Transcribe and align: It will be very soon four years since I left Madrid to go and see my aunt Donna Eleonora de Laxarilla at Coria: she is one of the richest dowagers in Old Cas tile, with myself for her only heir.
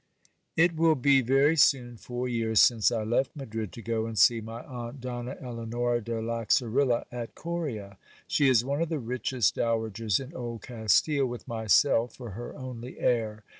It 0.57 0.75
will 0.77 0.95
be 0.95 1.21
very 1.21 1.55
soon 1.55 1.95
four 1.95 2.27
years 2.27 2.59
since 2.59 2.91
I 2.91 3.03
left 3.03 3.35
Madrid 3.35 3.71
to 3.73 3.83
go 3.83 4.07
and 4.07 4.17
see 4.17 4.41
my 4.41 4.63
aunt 4.63 4.99
Donna 4.99 5.37
Eleonora 5.39 6.01
de 6.01 6.19
Laxarilla 6.19 7.05
at 7.11 7.35
Coria: 7.35 7.99
she 8.27 8.49
is 8.49 8.65
one 8.65 8.81
of 8.81 8.89
the 8.89 8.97
richest 8.97 9.53
dowagers 9.57 10.19
in 10.19 10.33
Old 10.35 10.63
Cas 10.63 10.99
tile, 11.03 11.27
with 11.27 11.47
myself 11.47 12.15
for 12.15 12.31
her 12.31 12.55
only 12.57 12.99
heir. 12.99 13.43